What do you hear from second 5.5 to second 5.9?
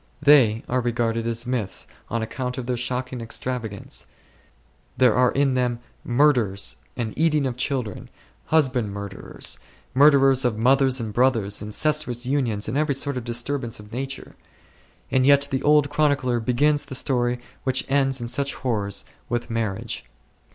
them